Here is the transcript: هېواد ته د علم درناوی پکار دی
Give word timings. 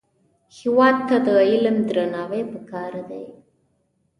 هېواد 0.57 0.95
ته 1.07 1.17
د 1.25 1.27
علم 1.49 1.77
درناوی 1.87 2.41
پکار 2.51 2.93
دی 3.09 3.25